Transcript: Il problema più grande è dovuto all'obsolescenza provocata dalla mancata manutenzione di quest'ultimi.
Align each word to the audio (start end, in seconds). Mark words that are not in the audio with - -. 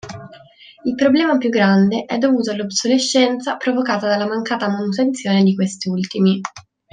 Il 0.85 0.95
problema 0.95 1.37
più 1.37 1.49
grande 1.49 2.05
è 2.05 2.17
dovuto 2.17 2.49
all'obsolescenza 2.49 3.57
provocata 3.57 4.07
dalla 4.07 4.25
mancata 4.25 4.67
manutenzione 4.67 5.43
di 5.43 5.53
quest'ultimi. 5.53 6.41